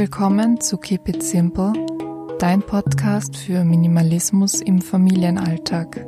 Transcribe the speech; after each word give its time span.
willkommen 0.00 0.58
zu 0.62 0.78
Keep 0.78 1.10
It 1.10 1.22
Simple, 1.22 1.74
dein 2.38 2.62
Podcast 2.62 3.36
für 3.36 3.64
Minimalismus 3.64 4.62
im 4.62 4.80
Familienalltag. 4.80 6.06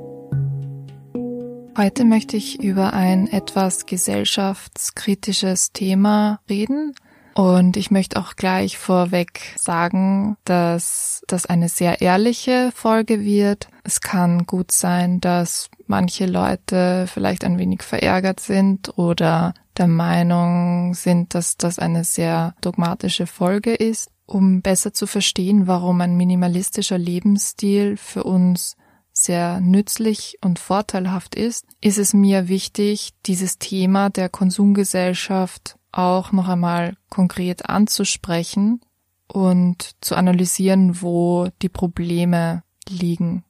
Heute 1.76 2.07
möchte 2.07 2.39
ich 2.39 2.62
über 2.62 2.94
ein 2.94 3.29
etwas 3.30 3.84
gesellschaftskritisches 3.84 5.72
Thema 5.72 6.40
reden 6.48 6.94
und 7.34 7.76
ich 7.76 7.90
möchte 7.90 8.18
auch 8.18 8.36
gleich 8.36 8.78
vorweg 8.78 9.54
sagen, 9.56 10.36
dass 10.44 11.22
das 11.26 11.46
eine 11.46 11.68
sehr 11.68 12.00
ehrliche 12.00 12.70
Folge 12.74 13.24
wird. 13.24 13.68
Es 13.84 14.00
kann 14.00 14.46
gut 14.46 14.70
sein, 14.70 15.20
dass 15.20 15.71
manche 15.86 16.26
Leute 16.26 17.07
vielleicht 17.07 17.44
ein 17.44 17.58
wenig 17.58 17.82
verärgert 17.82 18.40
sind 18.40 18.96
oder 18.98 19.54
der 19.76 19.86
Meinung 19.86 20.94
sind, 20.94 21.34
dass 21.34 21.57
das 21.57 21.79
eine 21.79 22.04
sehr 22.04 22.54
dogmatische 22.60 23.26
Folge 23.26 23.74
ist. 23.74 24.10
Um 24.26 24.62
besser 24.62 24.93
zu 24.93 25.07
verstehen, 25.07 25.66
warum 25.66 26.00
ein 26.00 26.16
minimalistischer 26.16 26.96
Lebensstil 26.96 27.96
für 27.96 28.24
uns 28.24 28.76
sehr 29.12 29.60
nützlich 29.60 30.38
und 30.40 30.58
vorteilhaft 30.58 31.35
ist, 31.35 31.66
ist 31.80 31.99
es 31.99 32.14
mir 32.14 32.48
wichtig, 32.48 33.10
dieses 33.27 33.58
Thema 33.58 34.08
der 34.08 34.28
Konsumgesellschaft 34.28 35.77
auch 35.92 36.32
noch 36.32 36.48
einmal 36.48 36.96
konkret 37.10 37.69
anzusprechen 37.69 38.80
und 39.28 39.92
zu 40.00 40.14
analysieren, 40.16 41.00
wo 41.02 41.48
die 41.62 41.68
Probleme 41.68 42.64
liegen. 42.88 43.44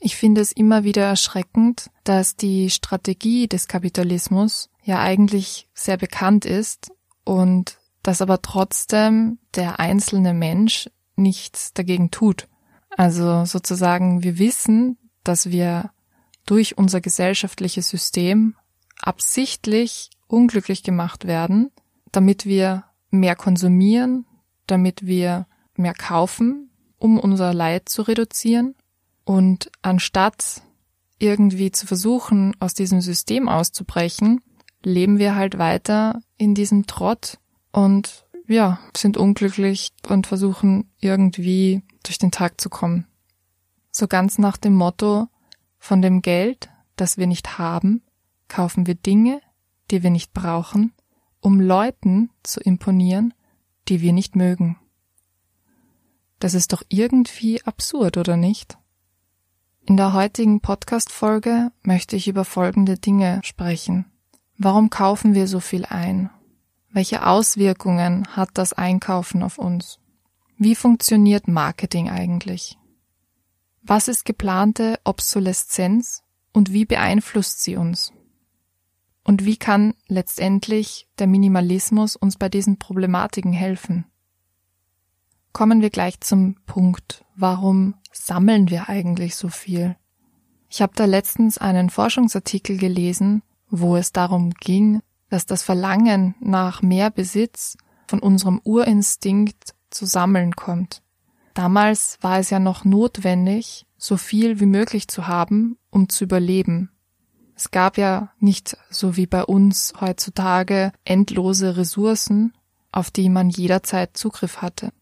Ich 0.00 0.16
finde 0.16 0.40
es 0.40 0.50
immer 0.50 0.82
wieder 0.82 1.04
erschreckend, 1.04 1.90
dass 2.04 2.36
die 2.36 2.70
Strategie 2.70 3.46
des 3.46 3.68
Kapitalismus 3.68 4.68
ja 4.82 5.00
eigentlich 5.00 5.68
sehr 5.74 5.96
bekannt 5.96 6.44
ist 6.44 6.90
und 7.24 7.78
dass 8.02 8.20
aber 8.20 8.42
trotzdem 8.42 9.38
der 9.54 9.78
einzelne 9.78 10.34
Mensch 10.34 10.90
nichts 11.14 11.72
dagegen 11.72 12.10
tut. 12.10 12.48
Also 12.90 13.44
sozusagen, 13.44 14.24
wir 14.24 14.38
wissen, 14.38 14.98
dass 15.22 15.50
wir 15.50 15.92
durch 16.46 16.76
unser 16.76 17.00
gesellschaftliches 17.00 17.88
System 17.88 18.56
absichtlich 19.00 20.10
unglücklich 20.32 20.82
gemacht 20.82 21.26
werden, 21.26 21.70
damit 22.10 22.46
wir 22.46 22.84
mehr 23.10 23.36
konsumieren, 23.36 24.26
damit 24.66 25.06
wir 25.06 25.46
mehr 25.76 25.94
kaufen, 25.94 26.70
um 26.98 27.18
unser 27.18 27.52
Leid 27.52 27.88
zu 27.88 28.02
reduzieren. 28.02 28.74
Und 29.24 29.70
anstatt 29.82 30.62
irgendwie 31.18 31.70
zu 31.70 31.86
versuchen, 31.86 32.56
aus 32.58 32.74
diesem 32.74 33.00
System 33.00 33.48
auszubrechen, 33.48 34.40
leben 34.82 35.18
wir 35.18 35.36
halt 35.36 35.58
weiter 35.58 36.20
in 36.36 36.54
diesem 36.54 36.86
Trott 36.86 37.38
und 37.70 38.26
ja, 38.48 38.80
sind 38.96 39.16
unglücklich 39.16 39.90
und 40.08 40.26
versuchen 40.26 40.90
irgendwie 41.00 41.82
durch 42.02 42.18
den 42.18 42.32
Tag 42.32 42.60
zu 42.60 42.68
kommen. 42.68 43.06
So 43.92 44.08
ganz 44.08 44.38
nach 44.38 44.56
dem 44.56 44.74
Motto, 44.74 45.28
von 45.78 46.00
dem 46.00 46.22
Geld, 46.22 46.70
das 46.96 47.18
wir 47.18 47.26
nicht 47.26 47.58
haben, 47.58 48.02
kaufen 48.48 48.86
wir 48.86 48.94
Dinge, 48.94 49.40
die 49.92 50.02
wir 50.02 50.10
nicht 50.10 50.32
brauchen, 50.32 50.92
um 51.40 51.60
Leuten 51.60 52.30
zu 52.42 52.60
imponieren, 52.60 53.34
die 53.88 54.00
wir 54.00 54.12
nicht 54.12 54.34
mögen. 54.34 54.78
Das 56.38 56.54
ist 56.54 56.72
doch 56.72 56.82
irgendwie 56.88 57.62
absurd, 57.62 58.16
oder 58.16 58.36
nicht? 58.36 58.78
In 59.84 59.96
der 59.96 60.12
heutigen 60.12 60.60
Podcast-Folge 60.60 61.70
möchte 61.82 62.16
ich 62.16 62.26
über 62.26 62.44
folgende 62.44 62.96
Dinge 62.98 63.40
sprechen. 63.44 64.06
Warum 64.56 64.90
kaufen 64.90 65.34
wir 65.34 65.46
so 65.46 65.60
viel 65.60 65.84
ein? 65.84 66.30
Welche 66.90 67.26
Auswirkungen 67.26 68.26
hat 68.28 68.50
das 68.54 68.72
Einkaufen 68.72 69.42
auf 69.42 69.58
uns? 69.58 69.98
Wie 70.56 70.74
funktioniert 70.74 71.48
Marketing 71.48 72.08
eigentlich? 72.08 72.78
Was 73.82 74.08
ist 74.08 74.24
geplante 74.24 75.00
Obsoleszenz 75.04 76.22
und 76.52 76.72
wie 76.72 76.84
beeinflusst 76.84 77.62
sie 77.62 77.76
uns? 77.76 78.12
Und 79.24 79.44
wie 79.44 79.56
kann 79.56 79.94
letztendlich 80.08 81.08
der 81.18 81.26
Minimalismus 81.26 82.16
uns 82.16 82.36
bei 82.36 82.48
diesen 82.48 82.78
Problematiken 82.78 83.52
helfen? 83.52 84.04
Kommen 85.52 85.80
wir 85.80 85.90
gleich 85.90 86.20
zum 86.20 86.56
Punkt, 86.66 87.24
warum 87.36 87.94
sammeln 88.10 88.70
wir 88.70 88.88
eigentlich 88.88 89.36
so 89.36 89.48
viel? 89.48 89.96
Ich 90.68 90.80
habe 90.80 90.92
da 90.96 91.04
letztens 91.04 91.58
einen 91.58 91.90
Forschungsartikel 91.90 92.78
gelesen, 92.78 93.42
wo 93.68 93.96
es 93.96 94.12
darum 94.12 94.50
ging, 94.50 95.00
dass 95.28 95.46
das 95.46 95.62
Verlangen 95.62 96.34
nach 96.40 96.82
mehr 96.82 97.10
Besitz 97.10 97.76
von 98.06 98.18
unserem 98.18 98.60
Urinstinkt 98.64 99.74
zu 99.90 100.06
sammeln 100.06 100.56
kommt. 100.56 101.02
Damals 101.54 102.18
war 102.22 102.38
es 102.38 102.50
ja 102.50 102.58
noch 102.58 102.84
notwendig, 102.84 103.86
so 103.98 104.16
viel 104.16 104.60
wie 104.60 104.66
möglich 104.66 105.08
zu 105.08 105.26
haben, 105.26 105.76
um 105.90 106.08
zu 106.08 106.24
überleben. 106.24 106.90
Es 107.62 107.70
gab 107.70 107.96
ja 107.96 108.32
nicht 108.40 108.76
so 108.90 109.16
wie 109.16 109.28
bei 109.28 109.44
uns 109.44 109.94
heutzutage 110.00 110.90
endlose 111.04 111.76
Ressourcen, 111.76 112.54
auf 112.90 113.12
die 113.12 113.28
man 113.28 113.50
jederzeit 113.50 114.16
Zugriff 114.16 114.62
hatte. 114.62 114.92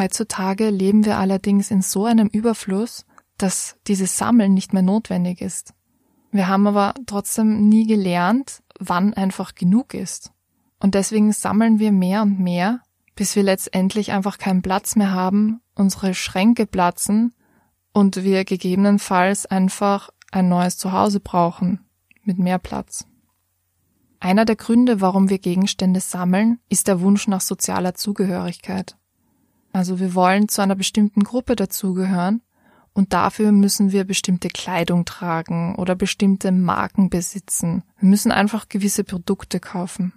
Heutzutage 0.00 0.70
leben 0.70 1.04
wir 1.04 1.18
allerdings 1.18 1.70
in 1.70 1.82
so 1.82 2.06
einem 2.06 2.28
Überfluss, 2.28 3.04
dass 3.36 3.76
dieses 3.86 4.16
Sammeln 4.16 4.54
nicht 4.54 4.72
mehr 4.72 4.80
notwendig 4.80 5.42
ist. 5.42 5.74
Wir 6.30 6.48
haben 6.48 6.66
aber 6.66 6.94
trotzdem 7.04 7.68
nie 7.68 7.86
gelernt, 7.86 8.62
wann 8.78 9.12
einfach 9.12 9.54
genug 9.54 9.92
ist. 9.92 10.32
Und 10.80 10.94
deswegen 10.94 11.32
sammeln 11.32 11.80
wir 11.80 11.92
mehr 11.92 12.22
und 12.22 12.40
mehr, 12.40 12.80
bis 13.14 13.36
wir 13.36 13.42
letztendlich 13.42 14.10
einfach 14.10 14.38
keinen 14.38 14.62
Platz 14.62 14.96
mehr 14.96 15.12
haben, 15.12 15.60
unsere 15.74 16.14
Schränke 16.14 16.64
platzen 16.64 17.34
und 17.92 18.24
wir 18.24 18.46
gegebenenfalls 18.46 19.44
einfach 19.44 20.08
ein 20.34 20.48
neues 20.48 20.76
Zuhause 20.76 21.20
brauchen 21.20 21.80
mit 22.24 22.38
mehr 22.38 22.58
Platz. 22.58 23.06
Einer 24.18 24.44
der 24.44 24.56
Gründe, 24.56 25.00
warum 25.00 25.28
wir 25.28 25.38
Gegenstände 25.38 26.00
sammeln, 26.00 26.58
ist 26.68 26.88
der 26.88 27.00
Wunsch 27.00 27.28
nach 27.28 27.40
sozialer 27.40 27.94
Zugehörigkeit. 27.94 28.96
Also 29.72 30.00
wir 30.00 30.14
wollen 30.14 30.48
zu 30.48 30.62
einer 30.62 30.74
bestimmten 30.74 31.24
Gruppe 31.24 31.56
dazugehören 31.56 32.40
und 32.94 33.12
dafür 33.12 33.52
müssen 33.52 33.92
wir 33.92 34.04
bestimmte 34.04 34.48
Kleidung 34.48 35.04
tragen 35.04 35.74
oder 35.76 35.94
bestimmte 35.94 36.52
Marken 36.52 37.10
besitzen. 37.10 37.82
Wir 37.98 38.08
müssen 38.08 38.32
einfach 38.32 38.68
gewisse 38.68 39.04
Produkte 39.04 39.60
kaufen. 39.60 40.14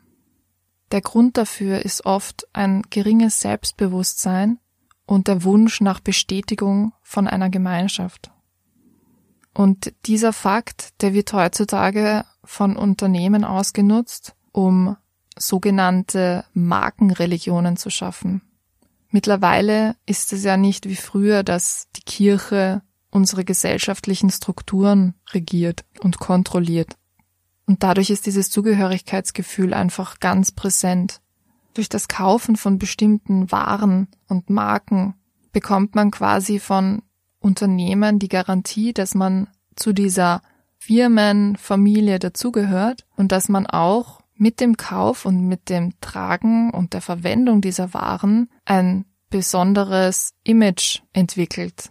Der 0.91 1.01
Grund 1.01 1.37
dafür 1.37 1.83
ist 1.83 2.05
oft 2.05 2.47
ein 2.53 2.83
geringes 2.89 3.41
Selbstbewusstsein 3.41 4.59
und 5.05 5.27
der 5.27 5.43
Wunsch 5.43 5.81
nach 5.81 5.99
Bestätigung 5.99 6.93
von 7.01 7.27
einer 7.27 7.49
Gemeinschaft. 7.49 8.31
Und 9.57 9.91
dieser 10.05 10.33
Fakt, 10.33 11.01
der 11.01 11.15
wird 11.15 11.33
heutzutage 11.33 12.25
von 12.43 12.75
Unternehmen 12.75 13.43
ausgenutzt, 13.43 14.35
um 14.51 14.97
sogenannte 15.35 16.45
Markenreligionen 16.53 17.75
zu 17.75 17.89
schaffen. 17.89 18.43
Mittlerweile 19.09 19.95
ist 20.05 20.31
es 20.31 20.43
ja 20.43 20.57
nicht 20.57 20.87
wie 20.87 20.95
früher, 20.95 21.41
dass 21.41 21.87
die 21.95 22.03
Kirche 22.03 22.83
unsere 23.09 23.43
gesellschaftlichen 23.43 24.29
Strukturen 24.29 25.15
regiert 25.31 25.85
und 26.01 26.19
kontrolliert. 26.19 26.95
Und 27.65 27.81
dadurch 27.81 28.11
ist 28.11 28.27
dieses 28.27 28.51
Zugehörigkeitsgefühl 28.51 29.73
einfach 29.73 30.19
ganz 30.19 30.51
präsent. 30.51 31.19
Durch 31.73 31.89
das 31.89 32.07
Kaufen 32.07 32.57
von 32.57 32.77
bestimmten 32.77 33.51
Waren 33.51 34.07
und 34.27 34.51
Marken 34.51 35.15
bekommt 35.51 35.95
man 35.95 36.11
quasi 36.11 36.59
von 36.59 37.01
Unternehmen 37.47 38.19
die 38.19 38.27
Garantie, 38.27 38.93
dass 38.93 39.15
man 39.15 39.47
zu 39.75 39.93
dieser 39.93 40.41
Firmenfamilie 40.77 42.19
dazugehört 42.19 43.05
und 43.15 43.31
dass 43.31 43.49
man 43.49 43.65
auch 43.65 44.21
mit 44.35 44.59
dem 44.59 44.77
Kauf 44.77 45.25
und 45.25 45.47
mit 45.47 45.69
dem 45.69 45.99
Tragen 46.01 46.69
und 46.69 46.93
der 46.93 47.01
Verwendung 47.01 47.61
dieser 47.61 47.93
Waren 47.93 48.49
ein 48.65 49.05
besonderes 49.29 50.33
Image 50.43 51.01
entwickelt. 51.13 51.89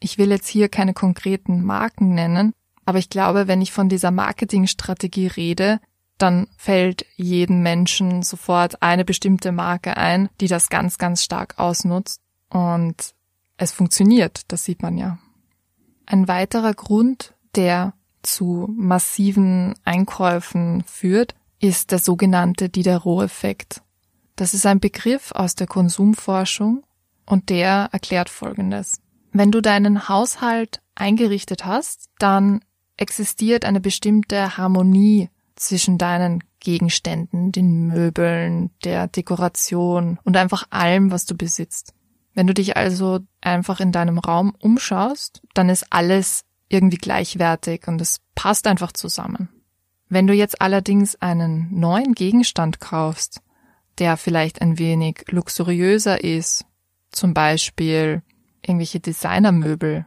Ich 0.00 0.18
will 0.18 0.30
jetzt 0.30 0.48
hier 0.48 0.68
keine 0.68 0.94
konkreten 0.94 1.62
Marken 1.62 2.14
nennen, 2.14 2.52
aber 2.84 2.98
ich 2.98 3.10
glaube, 3.10 3.46
wenn 3.46 3.62
ich 3.62 3.72
von 3.72 3.88
dieser 3.88 4.10
Marketingstrategie 4.10 5.28
rede, 5.28 5.78
dann 6.18 6.48
fällt 6.56 7.06
jedem 7.16 7.62
Menschen 7.62 8.22
sofort 8.22 8.82
eine 8.82 9.04
bestimmte 9.04 9.52
Marke 9.52 9.96
ein, 9.96 10.28
die 10.40 10.48
das 10.48 10.68
ganz, 10.68 10.98
ganz 10.98 11.22
stark 11.22 11.58
ausnutzt. 11.58 12.20
Und 12.50 13.14
es 13.60 13.72
funktioniert, 13.72 14.42
das 14.48 14.64
sieht 14.64 14.82
man 14.82 14.96
ja. 14.96 15.18
Ein 16.06 16.28
weiterer 16.28 16.72
Grund, 16.72 17.34
der 17.54 17.92
zu 18.22 18.66
massiven 18.74 19.74
Einkäufen 19.84 20.82
führt, 20.86 21.34
ist 21.60 21.90
der 21.90 21.98
sogenannte 21.98 22.70
Diderot-Effekt. 22.70 23.82
Das 24.34 24.54
ist 24.54 24.64
ein 24.64 24.80
Begriff 24.80 25.32
aus 25.32 25.54
der 25.56 25.66
Konsumforschung 25.66 26.84
und 27.26 27.50
der 27.50 27.90
erklärt 27.92 28.30
Folgendes. 28.30 29.02
Wenn 29.32 29.52
du 29.52 29.60
deinen 29.60 30.08
Haushalt 30.08 30.80
eingerichtet 30.94 31.66
hast, 31.66 32.08
dann 32.18 32.64
existiert 32.96 33.66
eine 33.66 33.80
bestimmte 33.80 34.56
Harmonie 34.56 35.28
zwischen 35.54 35.98
deinen 35.98 36.42
Gegenständen, 36.60 37.52
den 37.52 37.88
Möbeln, 37.88 38.70
der 38.84 39.06
Dekoration 39.06 40.18
und 40.24 40.36
einfach 40.38 40.64
allem, 40.70 41.10
was 41.10 41.26
du 41.26 41.36
besitzt. 41.36 41.92
Wenn 42.40 42.46
du 42.46 42.54
dich 42.54 42.74
also 42.74 43.20
einfach 43.42 43.80
in 43.80 43.92
deinem 43.92 44.18
Raum 44.18 44.54
umschaust, 44.58 45.42
dann 45.52 45.68
ist 45.68 45.84
alles 45.90 46.46
irgendwie 46.70 46.96
gleichwertig 46.96 47.86
und 47.86 48.00
es 48.00 48.22
passt 48.34 48.66
einfach 48.66 48.92
zusammen. 48.92 49.50
Wenn 50.08 50.26
du 50.26 50.32
jetzt 50.32 50.62
allerdings 50.62 51.20
einen 51.20 51.68
neuen 51.78 52.14
Gegenstand 52.14 52.80
kaufst, 52.80 53.42
der 53.98 54.16
vielleicht 54.16 54.62
ein 54.62 54.78
wenig 54.78 55.26
luxuriöser 55.28 56.24
ist, 56.24 56.64
zum 57.10 57.34
Beispiel 57.34 58.22
irgendwelche 58.62 59.00
Designermöbel, 59.00 60.06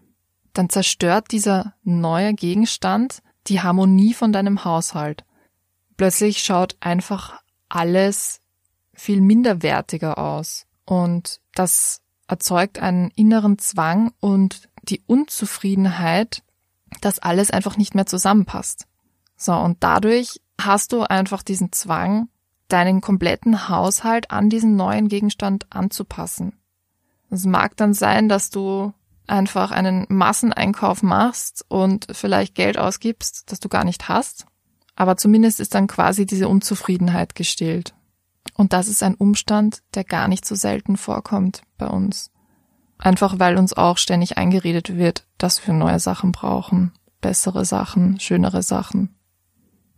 dann 0.53 0.69
zerstört 0.69 1.27
dieser 1.31 1.75
neue 1.83 2.33
Gegenstand 2.33 3.21
die 3.45 3.61
Harmonie 3.61 4.15
von 4.15 4.33
deinem 4.33 4.65
Haushalt. 4.65 5.23
Plötzlich 5.97 6.43
schaut 6.43 6.77
einfach 6.79 7.43
alles 7.69 8.41
viel 8.95 9.21
minderwertiger 9.21 10.17
aus 10.17 10.65
und 10.85 11.39
das 11.53 11.99
erzeugt 12.27 12.79
einen 12.79 13.11
inneren 13.15 13.57
Zwang 13.59 14.11
und 14.19 14.69
die 14.83 15.01
Unzufriedenheit, 15.05 16.43
dass 17.01 17.19
alles 17.19 17.51
einfach 17.51 17.77
nicht 17.77 17.95
mehr 17.95 18.05
zusammenpasst. 18.05 18.87
So, 19.35 19.53
und 19.53 19.77
dadurch 19.83 20.41
hast 20.59 20.93
du 20.93 21.03
einfach 21.03 21.43
diesen 21.43 21.71
Zwang, 21.71 22.29
deinen 22.67 23.01
kompletten 23.01 23.69
Haushalt 23.69 24.31
an 24.31 24.49
diesen 24.49 24.75
neuen 24.75 25.07
Gegenstand 25.07 25.65
anzupassen. 25.69 26.57
Es 27.29 27.45
mag 27.45 27.75
dann 27.77 27.93
sein, 27.93 28.29
dass 28.29 28.49
du 28.49 28.93
einfach 29.27 29.71
einen 29.71 30.05
Masseneinkauf 30.09 31.01
machst 31.01 31.65
und 31.67 32.07
vielleicht 32.11 32.55
Geld 32.55 32.77
ausgibst, 32.77 33.51
das 33.51 33.59
du 33.59 33.69
gar 33.69 33.83
nicht 33.83 34.07
hast. 34.07 34.45
Aber 34.95 35.17
zumindest 35.17 35.59
ist 35.59 35.73
dann 35.73 35.87
quasi 35.87 36.25
diese 36.25 36.47
Unzufriedenheit 36.47 37.35
gestillt. 37.35 37.95
Und 38.53 38.73
das 38.73 38.87
ist 38.87 39.03
ein 39.03 39.15
Umstand, 39.15 39.81
der 39.95 40.03
gar 40.03 40.27
nicht 40.27 40.45
so 40.45 40.55
selten 40.55 40.97
vorkommt 40.97 41.63
bei 41.77 41.87
uns. 41.87 42.31
Einfach 42.97 43.39
weil 43.39 43.57
uns 43.57 43.73
auch 43.73 43.97
ständig 43.97 44.37
eingeredet 44.37 44.95
wird, 44.95 45.25
dass 45.37 45.65
wir 45.67 45.73
neue 45.73 45.99
Sachen 45.99 46.31
brauchen, 46.31 46.93
bessere 47.21 47.65
Sachen, 47.65 48.19
schönere 48.19 48.63
Sachen. 48.63 49.15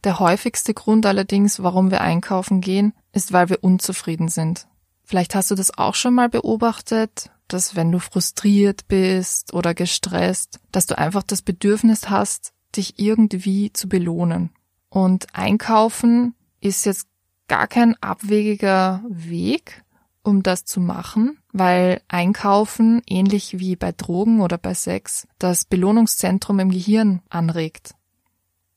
Der 0.03 0.19
häufigste 0.19 0.73
Grund 0.73 1.05
allerdings, 1.05 1.61
warum 1.61 1.91
wir 1.91 2.01
einkaufen 2.01 2.61
gehen, 2.61 2.93
ist, 3.11 3.33
weil 3.33 3.49
wir 3.49 3.63
unzufrieden 3.63 4.29
sind. 4.29 4.67
Vielleicht 5.03 5.35
hast 5.35 5.51
du 5.51 5.55
das 5.55 5.77
auch 5.77 5.95
schon 5.95 6.13
mal 6.13 6.29
beobachtet, 6.29 7.31
dass 7.47 7.75
wenn 7.75 7.91
du 7.91 7.99
frustriert 7.99 8.87
bist 8.87 9.53
oder 9.53 9.73
gestresst, 9.73 10.59
dass 10.71 10.85
du 10.85 10.97
einfach 10.97 11.23
das 11.23 11.41
Bedürfnis 11.41 12.09
hast, 12.09 12.53
dich 12.75 12.99
irgendwie 12.99 13.71
zu 13.71 13.87
belohnen. 13.87 14.51
Und 14.89 15.27
einkaufen 15.33 16.35
ist 16.59 16.85
jetzt 16.85 17.07
gar 17.47 17.67
kein 17.67 17.95
abwegiger 18.01 19.03
Weg, 19.07 19.83
um 20.23 20.43
das 20.43 20.65
zu 20.65 20.79
machen, 20.79 21.37
weil 21.51 22.01
Einkaufen, 22.07 23.01
ähnlich 23.07 23.59
wie 23.59 23.75
bei 23.75 23.91
Drogen 23.91 24.41
oder 24.41 24.57
bei 24.57 24.73
Sex, 24.73 25.27
das 25.39 25.65
Belohnungszentrum 25.65 26.59
im 26.59 26.71
Gehirn 26.71 27.21
anregt. 27.29 27.93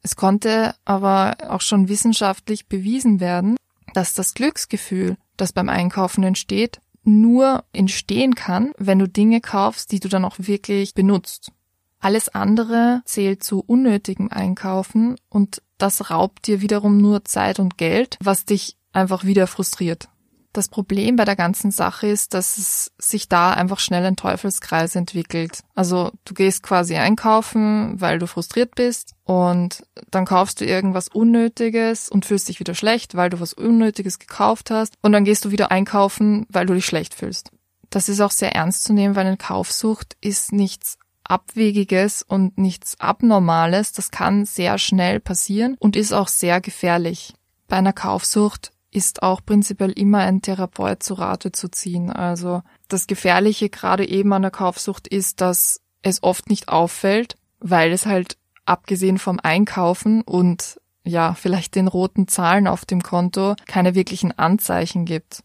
Es 0.02 0.14
konnte 0.14 0.74
aber 0.84 1.36
auch 1.48 1.60
schon 1.60 1.88
wissenschaftlich 1.88 2.66
bewiesen 2.66 3.20
werden, 3.20 3.56
dass 3.94 4.14
das 4.14 4.34
Glücksgefühl, 4.34 5.16
das 5.36 5.52
beim 5.52 5.68
Einkaufen 5.68 6.22
entsteht, 6.24 6.80
nur 7.04 7.64
entstehen 7.72 8.34
kann, 8.34 8.72
wenn 8.78 8.98
du 8.98 9.08
Dinge 9.08 9.40
kaufst, 9.40 9.92
die 9.92 10.00
du 10.00 10.08
dann 10.08 10.24
auch 10.24 10.36
wirklich 10.38 10.94
benutzt. 10.94 11.52
Alles 12.00 12.28
andere 12.28 13.02
zählt 13.04 13.42
zu 13.42 13.60
unnötigem 13.60 14.30
Einkaufen 14.30 15.16
und 15.28 15.62
das 15.78 16.10
raubt 16.10 16.46
dir 16.46 16.60
wiederum 16.60 16.98
nur 16.98 17.24
Zeit 17.24 17.58
und 17.58 17.78
Geld, 17.78 18.16
was 18.20 18.44
dich 18.44 18.76
einfach 18.92 19.24
wieder 19.24 19.46
frustriert. 19.46 20.08
Das 20.52 20.68
Problem 20.68 21.16
bei 21.16 21.24
der 21.24 21.36
ganzen 21.36 21.70
Sache 21.70 22.06
ist, 22.06 22.34
dass 22.34 22.56
es 22.56 22.90
sich 22.98 23.28
da 23.28 23.52
einfach 23.52 23.78
schnell 23.78 24.04
ein 24.04 24.16
Teufelskreis 24.16 24.96
entwickelt. 24.96 25.60
Also 25.74 26.10
du 26.24 26.34
gehst 26.34 26.62
quasi 26.62 26.96
einkaufen, 26.96 28.00
weil 28.00 28.18
du 28.18 28.26
frustriert 28.26 28.74
bist 28.74 29.14
und 29.24 29.84
dann 30.10 30.24
kaufst 30.24 30.60
du 30.60 30.64
irgendwas 30.64 31.08
Unnötiges 31.08 32.08
und 32.08 32.24
fühlst 32.24 32.48
dich 32.48 32.60
wieder 32.60 32.74
schlecht, 32.74 33.14
weil 33.14 33.30
du 33.30 33.40
was 33.40 33.52
Unnötiges 33.52 34.18
gekauft 34.18 34.70
hast 34.70 34.94
und 35.02 35.12
dann 35.12 35.24
gehst 35.24 35.44
du 35.44 35.50
wieder 35.50 35.70
einkaufen, 35.70 36.46
weil 36.48 36.66
du 36.66 36.74
dich 36.74 36.86
schlecht 36.86 37.14
fühlst. 37.14 37.50
Das 37.90 38.08
ist 38.08 38.20
auch 38.20 38.32
sehr 38.32 38.54
ernst 38.54 38.84
zu 38.84 38.92
nehmen, 38.92 39.16
weil 39.16 39.26
eine 39.26 39.36
Kaufsucht 39.36 40.16
ist 40.20 40.52
nichts 40.52 40.98
Abwegiges 41.28 42.22
und 42.22 42.58
nichts 42.58 42.98
Abnormales. 42.98 43.92
Das 43.92 44.10
kann 44.10 44.44
sehr 44.44 44.78
schnell 44.78 45.20
passieren 45.20 45.76
und 45.78 45.96
ist 45.96 46.12
auch 46.12 46.28
sehr 46.28 46.60
gefährlich. 46.60 47.34
Bei 47.68 47.76
einer 47.76 47.92
Kaufsucht 47.92 48.72
ist 48.90 49.22
auch 49.22 49.44
prinzipiell 49.44 49.92
immer 49.92 50.18
ein 50.18 50.42
Therapeut 50.42 51.02
zu 51.02 51.14
Rate 51.14 51.52
zu 51.52 51.68
ziehen. 51.70 52.10
Also 52.10 52.62
das 52.88 53.06
Gefährliche 53.06 53.68
gerade 53.68 54.08
eben 54.08 54.32
an 54.32 54.42
der 54.42 54.50
Kaufsucht 54.50 55.06
ist, 55.06 55.40
dass 55.40 55.80
es 56.02 56.22
oft 56.22 56.48
nicht 56.48 56.68
auffällt, 56.68 57.36
weil 57.60 57.92
es 57.92 58.06
halt 58.06 58.38
abgesehen 58.64 59.18
vom 59.18 59.38
Einkaufen 59.42 60.22
und 60.22 60.80
ja, 61.04 61.34
vielleicht 61.34 61.74
den 61.74 61.88
roten 61.88 62.28
Zahlen 62.28 62.66
auf 62.66 62.84
dem 62.84 63.02
Konto 63.02 63.54
keine 63.66 63.94
wirklichen 63.94 64.36
Anzeichen 64.38 65.04
gibt. 65.04 65.42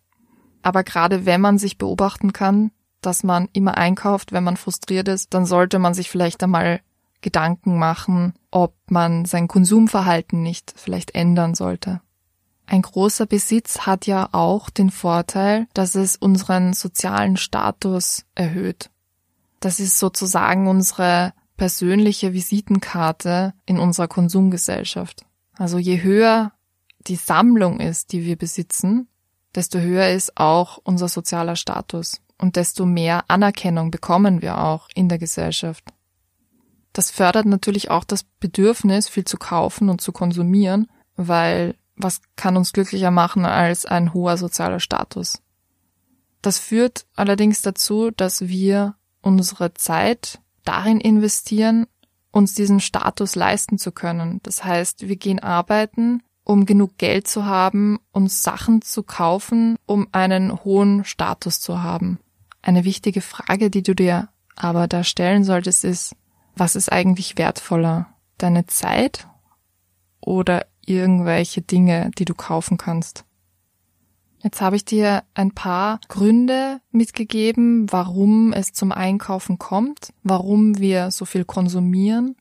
Aber 0.62 0.84
gerade 0.84 1.26
wenn 1.26 1.42
man 1.42 1.58
sich 1.58 1.78
beobachten 1.78 2.34
kann, 2.34 2.72
dass 3.06 3.24
man 3.24 3.50
immer 3.54 3.78
einkauft, 3.78 4.32
wenn 4.32 4.44
man 4.44 4.58
frustriert 4.58 5.08
ist, 5.08 5.34
dann 5.34 5.46
sollte 5.46 5.80
man 5.80 5.94
sich 5.94 6.10
vielleicht 6.10 6.44
einmal 6.44 6.82
Gedanken 7.22 7.78
machen, 7.78 8.34
ob 8.52 8.76
man 8.90 9.26
sein 9.26 9.48
Konsumverhalten 9.48 10.42
nicht 10.42 10.74
vielleicht 10.76 11.16
ändern 11.16 11.56
sollte. 11.56 12.02
Ein 12.66 12.82
großer 12.82 13.26
Besitz 13.26 13.82
hat 13.82 14.08
ja 14.08 14.30
auch 14.32 14.70
den 14.70 14.90
Vorteil, 14.90 15.68
dass 15.74 15.96
es 15.96 16.16
unseren 16.16 16.74
sozialen 16.74 17.38
Status 17.38 18.26
erhöht. 18.36 18.90
Das 19.60 19.80
ist 19.80 20.00
sozusagen 20.00 20.68
unsere 20.68 21.34
persönliche 21.58 22.34
Visitenkarte 22.34 23.54
in 23.66 23.80
unserer 23.80 24.08
Konsumgesellschaft. 24.08 25.26
Also 25.56 25.78
je 25.78 26.02
höher 26.02 26.52
die 27.08 27.16
Sammlung 27.16 27.80
ist, 27.80 28.12
die 28.12 28.26
wir 28.26 28.38
besitzen, 28.38 29.08
desto 29.56 29.80
höher 29.80 30.10
ist 30.10 30.38
auch 30.38 30.80
unser 30.84 31.10
sozialer 31.10 31.56
Status 31.56 32.23
und 32.44 32.58
desto 32.58 32.86
mehr 32.86 33.24
Anerkennung 33.30 33.90
bekommen 33.90 34.42
wir 34.42 34.58
auch 34.58 34.90
in 34.96 35.08
der 35.08 35.18
Gesellschaft. 35.18 35.86
Das 36.92 37.10
fördert 37.10 37.46
natürlich 37.46 37.90
auch 37.90 38.04
das 38.04 38.24
Bedürfnis, 38.24 39.08
viel 39.08 39.24
zu 39.24 39.38
kaufen 39.38 39.88
und 39.88 40.02
zu 40.02 40.12
konsumieren, 40.12 40.88
weil 41.16 41.76
was 41.96 42.20
kann 42.36 42.58
uns 42.58 42.74
glücklicher 42.74 43.12
machen 43.12 43.46
als 43.46 43.86
ein 43.86 44.14
hoher 44.14 44.36
sozialer 44.36 44.82
Status? 44.82 45.42
Das 46.42 46.60
führt 46.60 47.06
allerdings 47.16 47.62
dazu, 47.62 48.12
dass 48.12 48.42
wir 48.50 48.96
unsere 49.22 49.74
Zeit 49.74 50.42
darin 50.66 51.00
investieren, 51.00 51.88
uns 52.32 52.56
diesen 52.56 52.82
Status 52.82 53.36
leisten 53.36 53.78
zu 53.78 53.94
können. 53.94 54.42
Das 54.44 54.66
heißt, 54.66 55.08
wir 55.08 55.16
gehen 55.16 55.40
arbeiten, 55.40 56.22
um 56.44 56.66
genug 56.66 56.98
Geld 56.98 57.26
zu 57.26 57.46
haben, 57.46 58.00
uns 58.12 58.44
Sachen 58.44 58.82
zu 58.82 59.02
kaufen, 59.02 59.78
um 59.86 60.10
einen 60.12 60.66
hohen 60.66 61.06
Status 61.06 61.62
zu 61.62 61.82
haben. 61.82 62.20
Eine 62.64 62.86
wichtige 62.86 63.22
Frage, 63.22 63.70
die 63.70 63.84
du 63.84 63.94
dir 63.94 64.30
aber 64.56 64.88
da 64.88 65.04
stellen 65.04 65.44
solltest, 65.44 65.84
ist, 65.84 66.16
was 66.56 66.76
ist 66.76 66.92
eigentlich 66.92 67.38
wertvoller? 67.38 68.08
Deine 68.38 68.66
Zeit 68.68 69.28
oder 70.22 70.66
irgendwelche 70.86 71.62
Dinge, 71.62 72.10
die 72.18 72.26
du 72.26 72.34
kaufen 72.34 72.78
kannst. 72.78 73.26
Jetzt 74.42 74.62
habe 74.62 74.78
ich 74.78 74.86
dir 74.86 75.24
ein 75.34 75.52
paar 75.52 76.00
Gründe 76.08 76.80
mitgegeben, 76.92 77.92
warum 77.92 78.54
es 78.54 78.72
zum 78.72 78.92
Einkaufen 78.92 79.58
kommt, 79.58 80.14
warum 80.24 80.80
wir 80.80 81.12
so 81.12 81.26
viel 81.26 81.46
konsumieren 81.46 82.36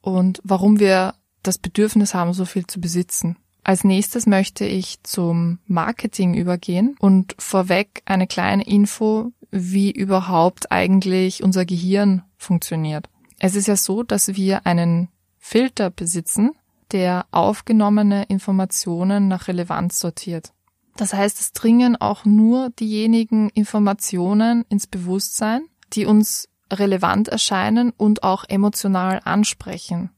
und 0.00 0.40
warum 0.42 0.78
wir 0.78 1.14
das 1.42 1.58
Bedürfnis 1.58 2.14
haben, 2.14 2.32
so 2.32 2.44
viel 2.44 2.66
zu 2.66 2.80
besitzen. 2.80 3.36
Als 3.66 3.82
nächstes 3.82 4.26
möchte 4.26 4.64
ich 4.64 5.02
zum 5.02 5.58
Marketing 5.66 6.34
übergehen 6.34 6.94
und 7.00 7.34
vorweg 7.36 8.02
eine 8.04 8.28
kleine 8.28 8.64
Info, 8.64 9.32
wie 9.56 9.90
überhaupt 9.90 10.70
eigentlich 10.70 11.42
unser 11.42 11.64
Gehirn 11.64 12.22
funktioniert. 12.36 13.08
Es 13.38 13.54
ist 13.54 13.68
ja 13.68 13.76
so, 13.76 14.02
dass 14.02 14.34
wir 14.36 14.66
einen 14.66 15.08
Filter 15.38 15.90
besitzen, 15.90 16.52
der 16.92 17.26
aufgenommene 17.30 18.24
Informationen 18.24 19.28
nach 19.28 19.48
Relevanz 19.48 19.98
sortiert. 19.98 20.52
Das 20.96 21.12
heißt, 21.12 21.40
es 21.40 21.52
dringen 21.52 21.96
auch 21.96 22.24
nur 22.24 22.70
diejenigen 22.70 23.50
Informationen 23.50 24.64
ins 24.68 24.86
Bewusstsein, 24.86 25.62
die 25.92 26.06
uns 26.06 26.48
relevant 26.72 27.28
erscheinen 27.28 27.90
und 27.90 28.22
auch 28.22 28.44
emotional 28.48 29.20
ansprechen. 29.24 30.10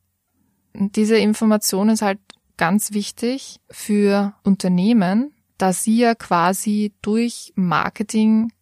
diese 0.75 1.17
Information 1.17 1.89
ist 1.89 2.03
halt 2.03 2.21
ganz 2.57 2.93
wichtig 2.93 3.61
für 3.71 4.35
Unternehmen, 4.45 5.33
da 5.59 5.73
sie 5.73 5.99
ja 5.99 6.15
quasi 6.15 6.93
durch 7.03 7.53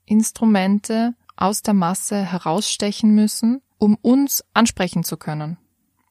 Marketinginstrumente 0.07 1.15
aus 1.37 1.63
der 1.63 1.75
Masse 1.75 2.23
herausstechen 2.23 3.15
müssen, 3.15 3.61
um 3.79 3.97
uns 4.01 4.45
ansprechen 4.55 5.05
zu 5.05 5.17
können. 5.17 5.59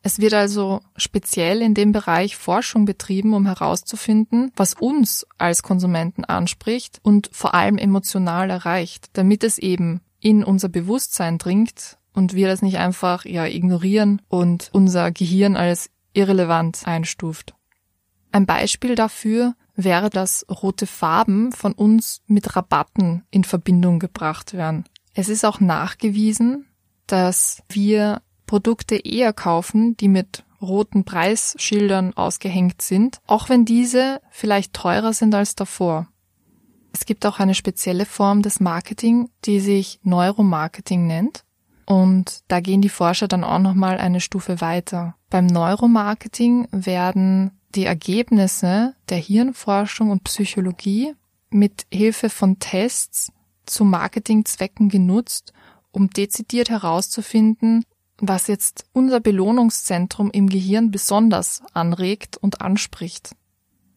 Es 0.03 0.19
wird 0.19 0.35
also 0.35 0.81
speziell 0.97 1.61
in 1.63 1.73
dem 1.73 1.91
Bereich 1.91 2.35
Forschung 2.35 2.85
betrieben, 2.85 3.33
um 3.33 3.47
herauszufinden, 3.47 4.51
was 4.55 4.75
uns 4.75 5.25
als 5.39 5.63
Konsumenten 5.63 6.25
anspricht 6.25 6.99
und 7.01 7.29
vor 7.31 7.55
allem 7.55 7.79
emotional 7.79 8.51
erreicht, 8.51 9.07
damit 9.13 9.43
es 9.43 9.57
eben 9.57 10.01
in 10.19 10.43
unser 10.43 10.69
Bewusstsein 10.69 11.39
dringt 11.39 11.97
und 12.13 12.33
wir 12.33 12.47
das 12.47 12.61
nicht 12.61 12.77
einfach 12.77 13.25
ja 13.25 13.47
ignorieren 13.47 14.21
und 14.27 14.69
unser 14.73 15.11
Gehirn 15.11 15.55
als 15.55 15.89
irrelevant 16.13 16.83
einstuft. 16.85 17.55
Ein 18.31 18.45
Beispiel 18.45 18.93
dafür 18.93 19.55
wäre, 19.75 20.09
dass 20.09 20.45
rote 20.49 20.87
Farben 20.87 21.51
von 21.51 21.73
uns 21.73 22.21
mit 22.27 22.55
Rabatten 22.55 23.23
in 23.31 23.43
Verbindung 23.43 23.99
gebracht 23.99 24.53
werden. 24.53 24.85
Es 25.13 25.29
ist 25.29 25.45
auch 25.45 25.59
nachgewiesen, 25.59 26.67
dass 27.07 27.63
wir 27.69 28.21
Produkte 28.47 28.95
eher 28.95 29.33
kaufen, 29.33 29.95
die 29.97 30.07
mit 30.07 30.43
roten 30.61 31.03
Preisschildern 31.03 32.13
ausgehängt 32.13 32.81
sind, 32.81 33.19
auch 33.27 33.49
wenn 33.49 33.65
diese 33.65 34.21
vielleicht 34.31 34.73
teurer 34.73 35.13
sind 35.13 35.35
als 35.35 35.55
davor. 35.55 36.07
Es 36.93 37.05
gibt 37.05 37.25
auch 37.25 37.39
eine 37.39 37.55
spezielle 37.55 38.05
Form 38.05 38.41
des 38.41 38.59
Marketing, 38.59 39.29
die 39.43 39.59
sich 39.59 39.99
Neuromarketing 40.03 41.07
nennt. 41.07 41.43
Und 41.85 42.39
da 42.47 42.61
gehen 42.61 42.81
die 42.81 42.89
Forscher 42.89 43.27
dann 43.27 43.43
auch 43.43 43.59
nochmal 43.59 43.97
eine 43.97 44.21
Stufe 44.21 44.61
weiter. 44.61 45.15
Beim 45.29 45.45
Neuromarketing 45.45 46.67
werden 46.71 47.51
die 47.75 47.85
Ergebnisse 47.85 48.95
der 49.09 49.17
Hirnforschung 49.17 50.09
und 50.09 50.23
Psychologie 50.23 51.13
mit 51.49 51.85
Hilfe 51.91 52.29
von 52.29 52.59
Tests 52.59 53.31
zu 53.65 53.83
Marketingzwecken 53.83 54.89
genutzt, 54.89 55.53
um 55.91 56.09
dezidiert 56.09 56.69
herauszufinden, 56.69 57.83
was 58.17 58.47
jetzt 58.47 58.85
unser 58.93 59.19
Belohnungszentrum 59.19 60.31
im 60.31 60.47
Gehirn 60.47 60.91
besonders 60.91 61.61
anregt 61.73 62.37
und 62.37 62.61
anspricht. 62.61 63.35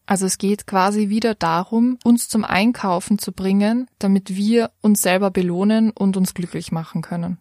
Also 0.05 0.25
es 0.25 0.37
geht 0.37 0.65
quasi 0.65 1.09
wieder 1.09 1.35
darum, 1.35 1.99
uns 2.03 2.27
zum 2.27 2.43
Einkaufen 2.43 3.19
zu 3.19 3.31
bringen, 3.31 3.87
damit 3.99 4.35
wir 4.35 4.71
uns 4.81 5.01
selber 5.01 5.29
belohnen 5.29 5.91
und 5.91 6.17
uns 6.17 6.33
glücklich 6.33 6.71
machen 6.71 7.01
können. 7.01 7.37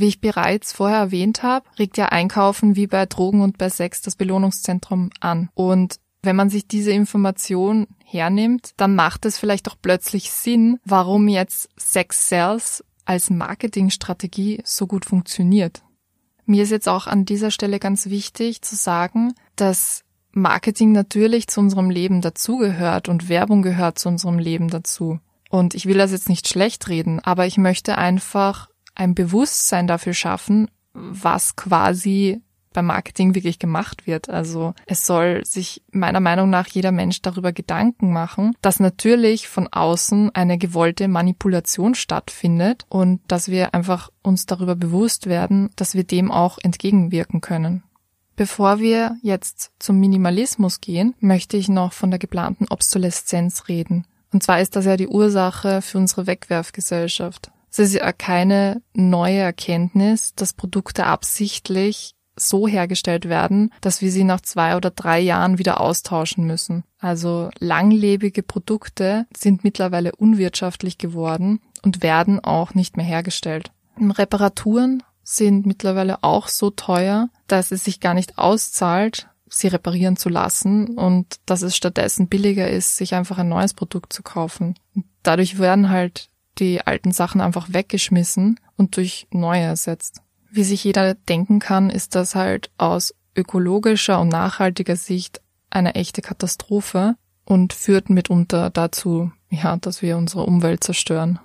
Wie 0.00 0.08
ich 0.08 0.20
bereits 0.20 0.72
vorher 0.72 0.98
erwähnt 0.98 1.42
habe, 1.42 1.66
regt 1.78 1.96
ja 1.96 2.06
Einkaufen 2.06 2.76
wie 2.76 2.86
bei 2.86 3.06
Drogen 3.06 3.40
und 3.40 3.58
bei 3.58 3.68
Sex 3.68 4.02
das 4.02 4.16
Belohnungszentrum 4.16 5.10
an. 5.20 5.48
Und 5.54 5.96
wenn 6.22 6.36
man 6.36 6.50
sich 6.50 6.66
diese 6.66 6.90
Information 6.90 7.86
hernimmt, 8.04 8.72
dann 8.76 8.94
macht 8.94 9.24
es 9.24 9.38
vielleicht 9.38 9.68
auch 9.70 9.76
plötzlich 9.80 10.30
Sinn, 10.30 10.78
warum 10.84 11.28
jetzt 11.28 11.68
Sex 11.76 12.28
Sales 12.28 12.84
als 13.04 13.30
Marketingstrategie 13.30 14.60
so 14.64 14.86
gut 14.86 15.04
funktioniert. 15.04 15.82
Mir 16.44 16.62
ist 16.62 16.70
jetzt 16.70 16.88
auch 16.88 17.06
an 17.06 17.24
dieser 17.24 17.50
Stelle 17.50 17.78
ganz 17.78 18.06
wichtig 18.06 18.62
zu 18.62 18.76
sagen, 18.76 19.34
dass 19.56 20.02
Marketing 20.32 20.92
natürlich 20.92 21.48
zu 21.48 21.60
unserem 21.60 21.90
Leben 21.90 22.20
dazugehört 22.20 23.08
und 23.08 23.28
Werbung 23.28 23.62
gehört 23.62 23.98
zu 23.98 24.08
unserem 24.08 24.38
Leben 24.38 24.68
dazu. 24.68 25.18
Und 25.48 25.74
ich 25.74 25.86
will 25.86 25.96
das 25.96 26.10
jetzt 26.10 26.28
nicht 26.28 26.48
schlecht 26.48 26.88
reden, 26.88 27.20
aber 27.20 27.46
ich 27.46 27.56
möchte 27.56 27.96
einfach 27.98 28.68
ein 28.96 29.14
Bewusstsein 29.14 29.86
dafür 29.86 30.14
schaffen, 30.14 30.68
was 30.92 31.54
quasi 31.54 32.42
beim 32.76 32.86
Marketing 32.86 33.34
wirklich 33.34 33.58
gemacht 33.58 34.06
wird. 34.06 34.28
Also 34.28 34.74
es 34.86 35.06
soll 35.06 35.44
sich 35.44 35.82
meiner 35.90 36.20
Meinung 36.20 36.50
nach 36.50 36.68
jeder 36.68 36.92
Mensch 36.92 37.22
darüber 37.22 37.52
Gedanken 37.52 38.12
machen, 38.12 38.54
dass 38.60 38.80
natürlich 38.80 39.48
von 39.48 39.66
außen 39.68 40.34
eine 40.34 40.58
gewollte 40.58 41.08
Manipulation 41.08 41.94
stattfindet 41.94 42.84
und 42.88 43.20
dass 43.28 43.48
wir 43.48 43.74
einfach 43.74 44.10
uns 44.22 44.44
darüber 44.44 44.76
bewusst 44.76 45.26
werden, 45.26 45.70
dass 45.76 45.94
wir 45.94 46.04
dem 46.04 46.30
auch 46.30 46.58
entgegenwirken 46.62 47.40
können. 47.40 47.82
Bevor 48.36 48.78
wir 48.78 49.16
jetzt 49.22 49.72
zum 49.78 49.98
Minimalismus 49.98 50.82
gehen, 50.82 51.14
möchte 51.20 51.56
ich 51.56 51.70
noch 51.70 51.94
von 51.94 52.10
der 52.10 52.18
geplanten 52.18 52.66
Obsoleszenz 52.68 53.68
reden. 53.68 54.06
Und 54.30 54.42
zwar 54.42 54.60
ist 54.60 54.76
das 54.76 54.84
ja 54.84 54.98
die 54.98 55.08
Ursache 55.08 55.80
für 55.80 55.96
unsere 55.96 56.26
Wegwerfgesellschaft. 56.26 57.50
Es 57.70 57.78
ist 57.78 57.94
ja 57.94 58.12
keine 58.12 58.82
neue 58.94 59.38
Erkenntnis, 59.38 60.34
dass 60.34 60.52
Produkte 60.52 61.06
absichtlich 61.06 62.14
so 62.38 62.68
hergestellt 62.68 63.28
werden, 63.28 63.72
dass 63.80 64.02
wir 64.02 64.10
sie 64.10 64.24
nach 64.24 64.40
zwei 64.40 64.76
oder 64.76 64.90
drei 64.90 65.20
Jahren 65.20 65.58
wieder 65.58 65.80
austauschen 65.80 66.46
müssen. 66.46 66.84
Also 66.98 67.50
langlebige 67.58 68.42
Produkte 68.42 69.26
sind 69.34 69.64
mittlerweile 69.64 70.14
unwirtschaftlich 70.14 70.98
geworden 70.98 71.60
und 71.82 72.02
werden 72.02 72.40
auch 72.40 72.74
nicht 72.74 72.96
mehr 72.96 73.06
hergestellt. 73.06 73.70
Reparaturen 73.98 75.02
sind 75.22 75.66
mittlerweile 75.66 76.22
auch 76.22 76.48
so 76.48 76.70
teuer, 76.70 77.30
dass 77.46 77.72
es 77.72 77.84
sich 77.84 78.00
gar 78.00 78.14
nicht 78.14 78.38
auszahlt, 78.38 79.28
sie 79.48 79.68
reparieren 79.68 80.16
zu 80.16 80.28
lassen 80.28 80.96
und 80.96 81.36
dass 81.46 81.62
es 81.62 81.76
stattdessen 81.76 82.28
billiger 82.28 82.68
ist, 82.68 82.96
sich 82.96 83.14
einfach 83.14 83.38
ein 83.38 83.48
neues 83.48 83.74
Produkt 83.74 84.12
zu 84.12 84.22
kaufen. 84.22 84.74
dadurch 85.22 85.58
werden 85.58 85.90
halt 85.90 86.28
die 86.58 86.80
alten 86.86 87.12
Sachen 87.12 87.40
einfach 87.40 87.72
weggeschmissen 87.72 88.58
und 88.76 88.96
durch 88.96 89.26
neue 89.30 89.62
ersetzt. 89.62 90.22
Wie 90.50 90.64
sich 90.64 90.84
jeder 90.84 91.14
denken 91.14 91.58
kann, 91.58 91.90
ist 91.90 92.14
das 92.14 92.34
halt 92.34 92.70
aus 92.78 93.14
ökologischer 93.36 94.20
und 94.20 94.28
nachhaltiger 94.28 94.96
Sicht 94.96 95.40
eine 95.70 95.94
echte 95.94 96.22
Katastrophe 96.22 97.16
und 97.44 97.72
führt 97.72 98.10
mitunter 98.10 98.70
dazu, 98.70 99.30
ja, 99.50 99.76
dass 99.76 100.02
wir 100.02 100.16
unsere 100.16 100.44
Umwelt 100.44 100.82
zerstören. 100.82 101.38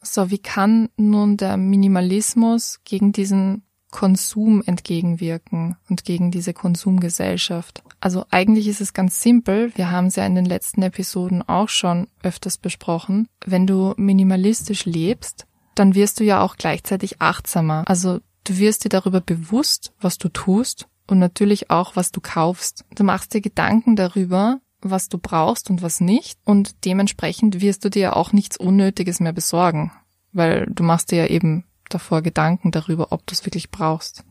So, 0.00 0.30
wie 0.30 0.38
kann 0.38 0.90
nun 0.96 1.36
der 1.36 1.56
Minimalismus 1.56 2.80
gegen 2.84 3.12
diesen 3.12 3.62
Konsum 3.90 4.62
entgegenwirken 4.64 5.76
und 5.88 6.04
gegen 6.04 6.30
diese 6.30 6.52
Konsumgesellschaft? 6.52 7.82
Also 8.00 8.24
eigentlich 8.30 8.68
ist 8.68 8.80
es 8.80 8.92
ganz 8.92 9.22
simpel. 9.22 9.72
Wir 9.76 9.90
haben 9.90 10.06
es 10.06 10.16
ja 10.16 10.26
in 10.26 10.34
den 10.34 10.44
letzten 10.44 10.82
Episoden 10.82 11.42
auch 11.42 11.68
schon 11.68 12.08
öfters 12.22 12.58
besprochen. 12.58 13.28
Wenn 13.44 13.66
du 13.66 13.94
minimalistisch 13.96 14.84
lebst, 14.84 15.46
dann 15.74 15.94
wirst 15.94 16.20
du 16.20 16.24
ja 16.24 16.42
auch 16.42 16.56
gleichzeitig 16.56 17.20
achtsamer. 17.20 17.84
Also 17.86 18.20
du 18.44 18.58
wirst 18.58 18.84
dir 18.84 18.88
darüber 18.90 19.20
bewusst, 19.20 19.92
was 20.00 20.18
du 20.18 20.28
tust 20.28 20.88
und 21.06 21.18
natürlich 21.18 21.70
auch, 21.70 21.96
was 21.96 22.12
du 22.12 22.20
kaufst. 22.20 22.84
Du 22.94 23.04
machst 23.04 23.34
dir 23.34 23.40
Gedanken 23.40 23.96
darüber, 23.96 24.60
was 24.80 25.08
du 25.08 25.18
brauchst 25.18 25.70
und 25.70 25.82
was 25.82 26.00
nicht 26.00 26.38
und 26.44 26.84
dementsprechend 26.84 27.60
wirst 27.60 27.84
du 27.84 27.90
dir 27.90 28.16
auch 28.16 28.32
nichts 28.32 28.56
Unnötiges 28.56 29.20
mehr 29.20 29.32
besorgen, 29.32 29.92
weil 30.32 30.66
du 30.66 30.82
machst 30.82 31.10
dir 31.10 31.24
ja 31.24 31.26
eben 31.26 31.64
davor 31.88 32.22
Gedanken 32.22 32.70
darüber, 32.70 33.12
ob 33.12 33.26
du 33.26 33.32
es 33.32 33.44
wirklich 33.44 33.70
brauchst. 33.70 34.24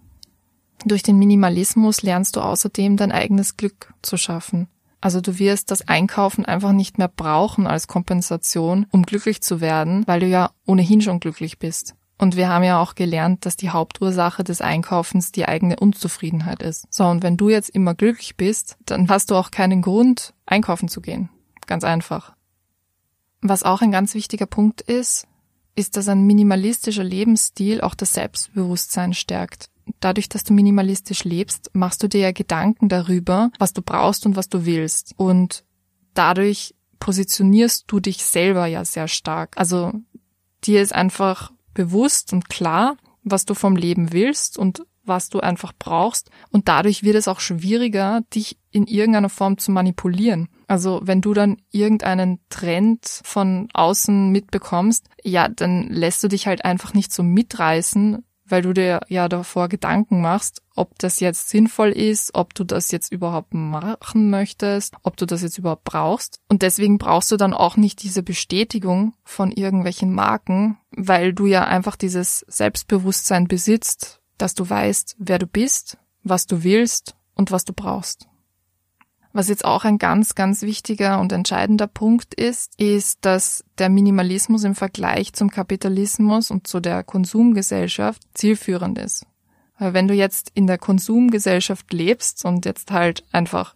Durch 0.85 1.03
den 1.03 1.17
Minimalismus 1.17 2.01
lernst 2.01 2.35
du 2.35 2.41
außerdem 2.41 2.97
dein 2.97 3.11
eigenes 3.11 3.57
Glück 3.57 3.93
zu 4.01 4.17
schaffen. 4.17 4.67
Also 5.01 5.21
du 5.21 5.39
wirst 5.39 5.71
das 5.71 5.87
Einkaufen 5.87 6.45
einfach 6.45 6.71
nicht 6.71 6.97
mehr 6.97 7.07
brauchen 7.07 7.67
als 7.67 7.87
Kompensation, 7.87 8.87
um 8.91 9.03
glücklich 9.03 9.41
zu 9.41 9.61
werden, 9.61 10.05
weil 10.07 10.19
du 10.19 10.27
ja 10.27 10.51
ohnehin 10.65 11.01
schon 11.01 11.19
glücklich 11.19 11.59
bist. 11.59 11.95
Und 12.17 12.35
wir 12.35 12.49
haben 12.49 12.63
ja 12.63 12.81
auch 12.81 12.95
gelernt, 12.95 13.45
dass 13.45 13.57
die 13.57 13.69
Hauptursache 13.69 14.43
des 14.43 14.61
Einkaufens 14.61 15.31
die 15.31 15.47
eigene 15.47 15.75
Unzufriedenheit 15.79 16.63
ist. 16.63 16.87
So, 16.89 17.05
und 17.05 17.21
wenn 17.21 17.37
du 17.37 17.49
jetzt 17.49 17.69
immer 17.69 17.93
glücklich 17.93 18.37
bist, 18.37 18.75
dann 18.85 19.07
hast 19.07 19.29
du 19.29 19.35
auch 19.35 19.51
keinen 19.51 19.83
Grund, 19.83 20.33
einkaufen 20.47 20.87
zu 20.87 21.01
gehen. 21.01 21.29
Ganz 21.67 21.83
einfach. 21.83 22.33
Was 23.41 23.61
auch 23.61 23.81
ein 23.81 23.91
ganz 23.91 24.15
wichtiger 24.15 24.47
Punkt 24.47 24.81
ist, 24.81 25.27
ist, 25.77 25.95
dass 25.95 26.07
ein 26.07 26.25
minimalistischer 26.25 27.03
Lebensstil 27.03 27.81
auch 27.81 27.95
das 27.95 28.13
Selbstbewusstsein 28.13 29.13
stärkt 29.13 29.69
dadurch, 29.99 30.29
dass 30.29 30.43
du 30.43 30.53
minimalistisch 30.53 31.23
lebst, 31.23 31.71
machst 31.73 32.03
du 32.03 32.07
dir 32.07 32.21
ja 32.21 32.31
Gedanken 32.31 32.89
darüber, 32.89 33.51
was 33.59 33.73
du 33.73 33.81
brauchst 33.81 34.25
und 34.25 34.35
was 34.35 34.49
du 34.49 34.65
willst. 34.65 35.13
Und 35.17 35.63
dadurch 36.13 36.75
positionierst 36.99 37.85
du 37.87 37.99
dich 37.99 38.23
selber 38.23 38.65
ja 38.65 38.83
sehr 38.85 39.07
stark. 39.07 39.57
Also 39.57 39.93
dir 40.63 40.81
ist 40.81 40.93
einfach 40.93 41.51
bewusst 41.73 42.33
und 42.33 42.49
klar, 42.49 42.97
was 43.23 43.45
du 43.45 43.53
vom 43.53 43.75
Leben 43.75 44.13
willst 44.13 44.57
und 44.57 44.83
was 45.03 45.29
du 45.29 45.39
einfach 45.39 45.73
brauchst. 45.77 46.29
Und 46.49 46.67
dadurch 46.67 47.03
wird 47.03 47.15
es 47.15 47.27
auch 47.27 47.39
schwieriger, 47.39 48.21
dich 48.33 48.57
in 48.77 48.85
irgendeiner 48.85 49.29
Form 49.29 49.57
zu 49.57 49.71
manipulieren. 49.71 50.47
Also 50.67 51.01
wenn 51.03 51.21
du 51.21 51.33
dann 51.33 51.57
irgendeinen 51.71 52.39
Trend 52.49 53.21
von 53.23 53.67
außen 53.73 54.31
mitbekommst, 54.31 55.09
ja, 55.23 55.49
dann 55.49 55.89
lässt 55.89 56.23
du 56.23 56.27
dich 56.27 56.45
halt 56.45 56.63
einfach 56.63 56.93
nicht 56.93 57.11
so 57.11 57.23
mitreißen, 57.23 58.23
weil 58.45 58.61
du 58.61 58.73
dir 58.73 59.01
ja 59.09 59.27
davor 59.27 59.67
Gedanken 59.67 60.21
machst, 60.21 60.61
ob 60.75 60.97
das 60.99 61.19
jetzt 61.19 61.49
sinnvoll 61.49 61.89
ist, 61.89 62.35
ob 62.35 62.53
du 62.53 62.63
das 62.63 62.91
jetzt 62.91 63.11
überhaupt 63.11 63.53
machen 63.53 64.29
möchtest, 64.29 64.93
ob 65.01 65.17
du 65.17 65.25
das 65.25 65.41
jetzt 65.41 65.57
überhaupt 65.57 65.83
brauchst. 65.83 66.39
Und 66.47 66.61
deswegen 66.61 66.99
brauchst 66.99 67.31
du 67.31 67.37
dann 67.37 67.53
auch 67.53 67.77
nicht 67.77 68.03
diese 68.03 68.21
Bestätigung 68.21 69.15
von 69.23 69.51
irgendwelchen 69.51 70.13
Marken, 70.13 70.77
weil 70.91 71.33
du 71.33 71.47
ja 71.47 71.65
einfach 71.65 71.95
dieses 71.95 72.45
Selbstbewusstsein 72.47 73.47
besitzt, 73.47 74.21
dass 74.37 74.53
du 74.53 74.69
weißt, 74.69 75.15
wer 75.17 75.39
du 75.39 75.47
bist, 75.47 75.97
was 76.23 76.45
du 76.45 76.63
willst 76.63 77.15
und 77.33 77.51
was 77.51 77.65
du 77.65 77.73
brauchst. 77.73 78.27
Was 79.37 79.49
jetzt 79.49 79.65
auch 79.65 79.85
ein 79.85 79.99
ganz, 79.99 80.33
ganz 80.33 80.63
wichtiger 80.63 81.19
und 81.19 81.31
entscheidender 81.31 81.85
Punkt 81.85 82.33
ist, 82.33 82.73
ist, 82.79 83.19
dass 83.23 83.63
der 83.77 83.87
Minimalismus 83.87 84.63
im 84.63 84.73
Vergleich 84.73 85.31
zum 85.33 85.51
Kapitalismus 85.51 86.49
und 86.49 86.65
zu 86.65 86.79
der 86.79 87.03
Konsumgesellschaft 87.03 88.23
zielführend 88.33 88.97
ist. 88.97 89.27
Weil 89.77 89.93
wenn 89.93 90.07
du 90.07 90.15
jetzt 90.15 90.49
in 90.55 90.65
der 90.65 90.79
Konsumgesellschaft 90.79 91.93
lebst 91.93 92.45
und 92.45 92.65
jetzt 92.65 92.89
halt 92.89 93.25
einfach 93.31 93.75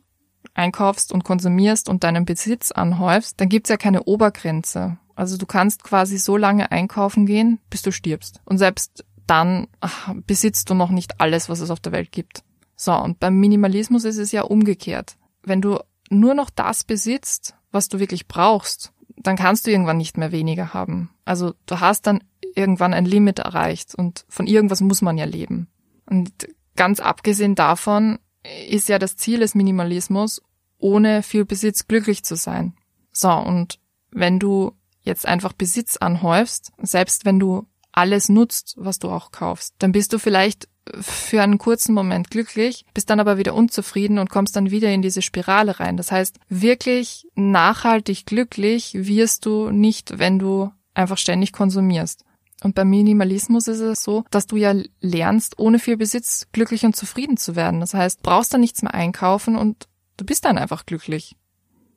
einkaufst 0.56 1.12
und 1.12 1.24
konsumierst 1.24 1.90
und 1.90 2.04
deinen 2.04 2.26
Besitz 2.26 2.72
anhäufst, 2.72 3.40
dann 3.40 3.48
gibt's 3.48 3.70
ja 3.70 3.78
keine 3.78 4.06
Obergrenze. 4.06 4.98
Also 5.14 5.38
du 5.38 5.46
kannst 5.46 5.84
quasi 5.84 6.18
so 6.18 6.38
lange 6.38 6.72
einkaufen 6.72 7.28
gehen, 7.28 7.60
bis 7.70 7.84
du 7.84 7.92
stirbst. 7.92 8.42
Und 8.46 8.58
selbst 8.58 9.06
dann 9.28 9.68
ach, 9.80 10.12
besitzt 10.26 10.72
du 10.72 10.74
noch 10.74 10.90
nicht 10.90 11.22
alles, 11.22 11.50
was 11.50 11.60
es 11.60 11.70
auf 11.70 11.80
der 11.80 11.92
Welt 11.92 12.12
gibt. 12.12 12.42
So, 12.76 12.96
und 12.96 13.20
beim 13.20 13.40
Minimalismus 13.40 14.06
ist 14.06 14.18
es 14.18 14.32
ja 14.32 14.42
umgekehrt. 14.42 15.18
Wenn 15.44 15.62
du 15.62 15.80
nur 16.10 16.34
noch 16.34 16.50
das 16.50 16.84
besitzt, 16.84 17.56
was 17.72 17.90
du 17.90 18.00
wirklich 18.00 18.28
brauchst, 18.28 18.94
dann 19.18 19.38
kannst 19.38 19.66
du 19.66 19.72
irgendwann 19.72 19.98
nicht 19.98 20.18
mehr 20.18 20.32
weniger 20.32 20.74
haben. 20.74 21.12
Also 21.26 21.54
du 21.66 21.80
hast 21.80 22.08
dann 22.08 22.24
irgendwann 22.56 22.94
ein 22.94 23.06
Limit 23.06 23.40
erreicht 23.40 23.96
und 23.96 24.26
von 24.28 24.48
irgendwas 24.48 24.82
muss 24.82 25.02
man 25.02 25.18
ja 25.18 25.26
leben. 25.26 25.68
Und 26.06 26.32
ganz 26.76 27.00
abgesehen 27.00 27.56
davon 27.56 28.20
ist 28.68 28.90
ja 28.90 29.00
das 29.00 29.16
Ziel 29.16 29.40
des 29.40 29.56
Minimalismus, 29.56 30.42
ohne 30.78 31.24
viel 31.24 31.46
Besitz 31.46 31.88
glücklich 31.88 32.24
zu 32.24 32.36
sein. 32.36 32.74
So, 33.12 33.32
und 33.32 33.80
wenn 34.12 34.40
du 34.40 34.74
jetzt 35.02 35.26
einfach 35.26 35.54
Besitz 35.54 35.98
anhäufst, 35.98 36.72
selbst 36.82 37.26
wenn 37.26 37.40
du 37.40 37.68
alles 37.92 38.30
nutzt, 38.30 38.76
was 38.78 39.00
du 39.00 39.10
auch 39.10 39.32
kaufst, 39.32 39.76
dann 39.80 39.92
bist 39.92 40.14
du 40.14 40.20
vielleicht 40.20 40.68
für 41.00 41.42
einen 41.42 41.58
kurzen 41.58 41.94
Moment 41.94 42.32
glücklich, 42.32 42.86
bist 42.94 43.10
dann 43.10 43.20
aber 43.20 43.38
wieder 43.38 43.54
unzufrieden 43.54 44.18
und 44.18 44.30
kommst 44.30 44.56
dann 44.56 44.72
wieder 44.72 44.92
in 44.92 45.02
diese 45.02 45.22
Spirale 45.22 45.80
rein. 45.80 45.98
Das 45.98 46.12
heißt, 46.12 46.40
wirklich 46.50 47.28
nachhaltig 47.36 48.26
glücklich 48.26 48.94
wirst 48.96 49.46
du 49.46 49.70
nicht, 49.70 50.18
wenn 50.20 50.40
du 50.40 50.72
einfach 50.94 51.18
ständig 51.18 51.54
konsumierst. 51.54 52.26
Und 52.64 52.76
beim 52.76 52.90
Minimalismus 52.90 53.68
ist 53.68 53.80
es 53.80 54.04
so, 54.04 54.24
dass 54.30 54.48
du 54.48 54.56
ja 54.56 54.74
lernst, 55.00 55.58
ohne 55.58 55.80
viel 55.80 55.98
Besitz 55.98 56.48
glücklich 56.52 56.86
und 56.86 56.96
zufrieden 56.96 57.38
zu 57.38 57.56
werden. 57.56 57.80
Das 57.80 57.94
heißt, 57.94 58.22
brauchst 58.22 58.54
dann 58.54 58.62
nichts 58.62 58.84
mehr 58.84 58.94
einkaufen 58.94 59.56
und 59.56 59.88
du 60.18 60.26
bist 60.26 60.46
dann 60.46 60.58
einfach 60.58 60.86
glücklich. 60.86 61.36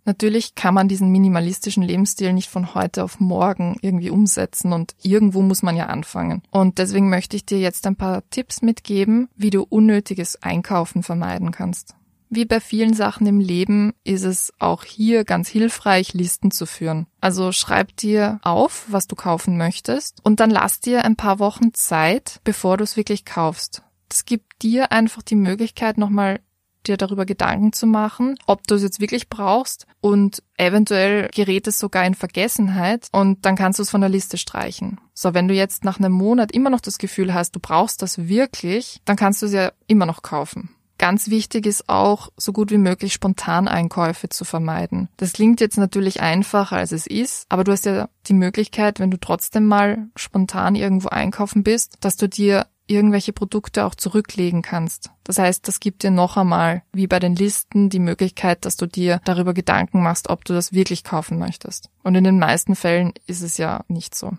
Natürlich 0.05 0.55
kann 0.55 0.75
man 0.75 0.89
diesen 0.89 1.11
minimalistischen 1.11 1.83
Lebensstil 1.83 2.33
nicht 2.33 2.51
von 2.51 2.75
heute 2.75 3.03
auf 3.03 3.21
morgen 3.21 3.77
irgendwie 3.81 4.11
umsetzen 4.11 4.73
und 4.73 4.95
irgendwo 5.03 5.41
muss 5.43 5.63
man 5.63 5.77
ja 5.77 5.87
anfangen. 5.87 6.43
Und 6.51 6.79
deswegen 6.79 7.09
möchte 7.09 7.37
ich 7.37 7.47
dir 7.47 7.59
jetzt 7.59 7.87
ein 7.87 7.97
paar 7.97 8.23
Tipps 8.31 8.61
mitgeben, 8.61 9.29
wie 9.35 9.51
du 9.51 9.63
unnötiges 9.63 10.43
Einkaufen 10.43 11.03
vermeiden 11.03 11.53
kannst. 11.53 11.95
Wie 12.31 12.45
bei 12.45 12.59
vielen 12.59 12.95
Sachen 12.95 13.27
im 13.27 13.39
Leben 13.39 13.93
ist 14.03 14.25
es 14.25 14.53
auch 14.59 14.83
hier 14.83 15.25
ganz 15.25 15.49
hilfreich, 15.49 16.15
Listen 16.15 16.51
zu 16.51 16.67
führen. 16.67 17.07
Also 17.21 17.53
schreib 17.53 17.97
dir 17.97 18.41
auf, 18.43 18.87
was 18.89 19.07
du 19.07 19.15
kaufen 19.15 19.57
möchtest 19.57 20.19
und 20.25 20.41
dann 20.41 20.51
lass 20.51 20.81
dir 20.81 21.05
ein 21.05 21.17
paar 21.17 21.39
Wochen 21.39 21.75
Zeit, 21.75 22.41
bevor 22.43 22.77
du 22.77 22.85
es 22.85 22.97
wirklich 22.97 23.25
kaufst. 23.25 23.83
Das 24.09 24.25
gibt 24.25 24.63
dir 24.63 24.91
einfach 24.91 25.23
die 25.23 25.37
Möglichkeit, 25.37 25.97
nochmal 25.97 26.41
dir 26.85 26.97
darüber 26.97 27.27
Gedanken 27.27 27.73
zu 27.73 27.87
machen, 27.87 28.37
ob 28.47 28.67
du 28.67 28.75
es 28.75 28.83
jetzt 28.83 29.01
wirklich 29.01 29.29
brauchst 29.29 29.87
und 30.01 30.43
eventuell 30.57 31.29
gerät 31.35 31.67
es 31.67 31.79
sogar 31.79 32.05
in 32.05 32.15
Vergessenheit 32.15 33.09
und 33.13 33.45
dann 33.45 33.57
kannst 33.57 33.79
du 33.79 33.83
es 33.83 33.91
von 33.91 34.01
der 34.01 34.11
Liste 34.11 34.37
streichen. 34.37 35.01
So, 35.15 35.35
wenn 35.35 35.49
du 35.49 35.55
jetzt 35.55 35.85
nach 35.85 35.99
einem 35.99 36.13
Monat 36.13 36.53
immer 36.53 36.71
noch 36.71 36.81
das 36.81 36.99
Gefühl 36.99 37.35
hast, 37.35 37.53
du 37.57 37.61
brauchst 37.61 38.03
das 38.03 38.29
wirklich, 38.29 39.01
dann 39.05 39.17
kannst 39.17 39.43
du 39.43 39.47
es 39.47 39.53
ja 39.53 39.73
immer 39.87 40.07
noch 40.07 40.23
kaufen. 40.23 40.71
Ganz 40.99 41.29
wichtig 41.29 41.67
ist 41.67 41.89
auch, 41.89 42.31
so 42.37 42.53
gut 42.53 42.71
wie 42.71 42.79
möglich 42.79 43.13
Spontaneinkäufe 43.13 44.29
zu 44.29 44.45
vermeiden. 44.45 45.09
Das 45.17 45.33
klingt 45.33 45.61
jetzt 45.61 45.77
natürlich 45.77 46.21
einfacher, 46.21 46.77
als 46.77 46.93
es 46.93 47.07
ist, 47.07 47.47
aber 47.49 47.65
du 47.65 47.73
hast 47.73 47.85
ja 47.85 48.09
die 48.27 48.33
Möglichkeit, 48.33 49.01
wenn 49.01 49.11
du 49.11 49.19
trotzdem 49.19 49.67
mal 49.67 50.09
spontan 50.15 50.77
irgendwo 50.77 51.09
einkaufen 51.09 51.65
bist, 51.65 51.97
dass 52.01 52.17
du 52.17 52.29
dir 52.29 52.67
irgendwelche 52.87 53.33
Produkte 53.33 53.85
auch 53.85 53.95
zurücklegen 53.95 54.63
kannst. 54.63 55.11
Das 55.25 55.39
heißt, 55.39 55.67
das 55.67 55.81
gibt 55.81 56.03
dir 56.03 56.11
noch 56.11 56.37
einmal, 56.37 56.83
wie 56.93 57.07
bei 57.07 57.19
den 57.19 57.37
Listen, 57.37 57.89
die 57.89 57.99
Möglichkeit, 57.99 58.65
dass 58.65 58.77
du 58.77 58.87
dir 58.87 59.21
darüber 59.25 59.55
Gedanken 59.55 60.03
machst, 60.03 60.29
ob 60.29 60.45
du 60.45 60.53
das 60.53 60.73
wirklich 60.73 61.05
kaufen 61.05 61.39
möchtest. 61.39 61.91
Und 62.03 62.15
in 62.15 62.25
den 62.25 62.39
meisten 62.39 62.77
Fällen 62.77 63.13
ist 63.27 63.43
es 63.43 63.57
ja 63.57 63.85
nicht 63.89 64.15
so. 64.15 64.33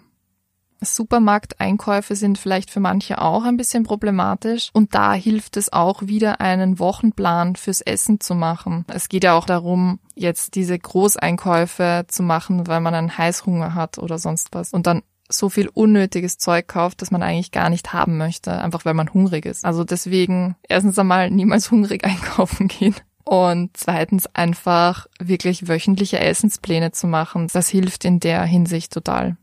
Supermarkteinkäufe 0.82 2.16
sind 2.16 2.38
vielleicht 2.38 2.70
für 2.70 2.80
manche 2.80 3.22
auch 3.22 3.44
ein 3.44 3.58
bisschen 3.58 3.84
problematisch 3.84 4.70
und 4.74 4.94
da 4.94 5.14
hilft 5.14 5.58
es 5.58 5.72
auch 5.72 6.04
wieder 6.04 6.42
einen 6.42 6.80
Wochenplan 6.80 7.56
fürs 7.56 7.82
Essen 7.82 8.20
zu 8.20 8.36
machen. 8.36 8.86
Es 8.88 9.10
geht 9.10 9.24
ja 9.24 9.34
auch 9.34 9.46
darum, 9.46 10.00
jetzt 10.16 10.56
diese 10.56 10.78
Großeinkäufe 10.78 12.06
zu 12.08 12.24
machen, 12.24 12.68
weil 12.68 12.82
man 12.82 12.94
einen 12.94 13.18
Heißhunger 13.18 13.74
hat 13.74 13.98
oder 13.98 14.20
sonst 14.20 14.50
was 14.52 14.74
und 14.74 14.86
dann 14.86 15.02
so 15.30 15.50
viel 15.50 15.70
unnötiges 15.70 16.38
Zeug 16.38 16.68
kauft, 16.68 17.02
das 17.02 17.12
man 17.12 17.24
eigentlich 17.24 17.52
gar 17.52 17.70
nicht 17.70 17.94
haben 17.94 18.18
möchte, 18.18 18.52
einfach 18.60 18.86
weil 18.86 18.94
man 18.94 19.14
hungrig 19.14 19.46
ist. 19.46 19.66
Also 19.66 19.84
deswegen 19.84 20.56
erstens 20.68 21.00
einmal 21.00 21.32
niemals 21.32 21.72
hungrig 21.72 22.04
einkaufen 22.04 22.68
gehen. 22.68 22.96
Und 23.24 23.76
zweitens 23.76 24.28
einfach 24.36 25.08
wirklich 25.20 25.68
wöchentliche 25.68 26.20
Essenspläne 26.20 26.92
zu 26.92 27.08
machen. 27.08 27.48
Das 27.52 27.70
hilft 27.70 28.06
in 28.06 28.20
der 28.20 28.44
Hinsicht 28.44 28.94
total. 28.94 29.36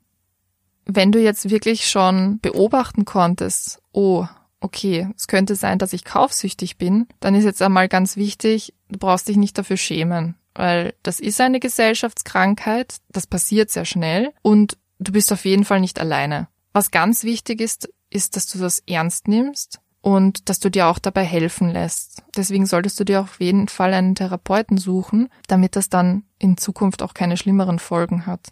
Wenn 0.85 1.11
du 1.11 1.21
jetzt 1.21 1.51
wirklich 1.51 1.89
schon 1.89 2.39
beobachten 2.41 3.05
konntest, 3.05 3.83
oh, 3.91 4.27
okay, 4.61 5.09
es 5.17 5.27
könnte 5.27 5.57
sein, 5.57 5.79
dass 5.79 5.93
ich 5.93 6.05
kaufsüchtig 6.05 6.79
bin, 6.79 7.09
dann 7.19 7.35
ist 7.35 7.45
jetzt 7.45 7.61
einmal 7.61 7.89
ganz 7.89 8.17
wichtig, 8.17 8.73
du 8.89 8.99
brauchst 9.01 9.27
dich 9.27 9.37
nicht 9.37 9.59
dafür 9.59 9.77
schämen, 9.77 10.37
weil 10.55 10.95
das 11.03 11.19
ist 11.19 11.41
eine 11.41 11.59
Gesellschaftskrankheit, 11.59 12.97
das 13.11 13.27
passiert 13.27 13.71
sehr 13.71 13.85
schnell 13.85 14.33
und 14.43 14.79
du 15.03 15.13
bist 15.13 15.33
auf 15.33 15.45
jeden 15.45 15.65
Fall 15.65 15.81
nicht 15.81 16.01
alleine. 16.01 16.49
Was 16.73 16.91
ganz 16.91 17.25
wichtig 17.25 17.61
ist, 17.61 17.89
ist, 18.11 18.37
dass 18.37 18.47
du 18.47 18.59
das 18.59 18.81
ernst 18.87 19.29
nimmst 19.29 19.81
und 20.01 20.49
dass 20.49 20.59
du 20.59 20.71
dir 20.71 20.89
auch 20.89 20.99
dabei 20.99 21.25
helfen 21.25 21.71
lässt. 21.71 22.23
Deswegen 22.37 22.67
solltest 22.67 22.99
du 22.99 23.05
dir 23.05 23.21
auf 23.21 23.41
jeden 23.41 23.69
Fall 23.69 23.95
einen 23.95 24.15
Therapeuten 24.15 24.77
suchen, 24.79 25.29
damit 25.47 25.77
das 25.77 25.89
dann 25.89 26.25
in 26.39 26.57
Zukunft 26.57 27.03
auch 27.03 27.15
keine 27.15 27.37
schlimmeren 27.37 27.79
Folgen 27.79 28.27
hat. 28.27 28.49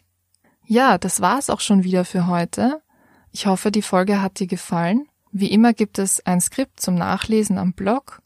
Ja, 0.64 0.98
das 0.98 1.20
war's 1.20 1.50
auch 1.50 1.60
schon 1.60 1.82
wieder 1.82 2.04
für 2.04 2.26
heute. 2.28 2.80
Ich 3.32 3.46
hoffe, 3.46 3.72
die 3.72 3.82
Folge 3.82 4.22
hat 4.22 4.38
dir 4.38 4.46
gefallen. 4.46 5.06
Wie 5.32 5.50
immer 5.50 5.72
gibt 5.72 5.98
es 5.98 6.24
ein 6.26 6.40
Skript 6.40 6.80
zum 6.80 6.94
Nachlesen 6.94 7.58
am 7.58 7.72
Blog. 7.72 8.22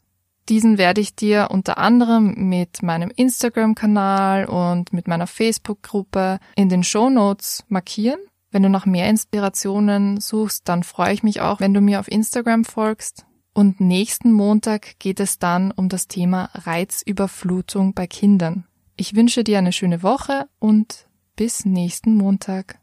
Diesen 0.49 0.77
werde 0.77 1.01
ich 1.01 1.15
dir 1.15 1.47
unter 1.49 1.79
anderem 1.79 2.49
mit 2.49 2.83
meinem 2.83 3.09
Instagram-Kanal 3.09 4.45
und 4.45 4.93
mit 4.93 5.07
meiner 5.07 5.25
Facebook-Gruppe 5.25 6.39
in 6.55 6.69
den 6.69 6.83
Show 6.83 7.09
Notes 7.09 7.63
markieren. 7.67 8.19
Wenn 8.51 8.63
du 8.63 8.69
nach 8.69 8.85
mehr 8.85 9.09
Inspirationen 9.09 10.19
suchst, 10.21 10.69
dann 10.69 10.83
freue 10.83 11.13
ich 11.13 11.23
mich 11.23 11.41
auch, 11.41 11.59
wenn 11.59 11.73
du 11.73 11.81
mir 11.81 11.99
auf 11.99 12.09
Instagram 12.09 12.63
folgst. 12.63 13.25
Und 13.53 13.79
nächsten 13.79 14.31
Montag 14.31 14.99
geht 14.99 15.19
es 15.19 15.39
dann 15.39 15.71
um 15.71 15.89
das 15.89 16.07
Thema 16.07 16.49
Reizüberflutung 16.53 17.93
bei 17.93 18.05
Kindern. 18.05 18.65
Ich 18.97 19.15
wünsche 19.15 19.43
dir 19.43 19.57
eine 19.57 19.73
schöne 19.73 20.03
Woche 20.03 20.47
und 20.59 21.07
bis 21.35 21.65
nächsten 21.65 22.15
Montag. 22.15 22.79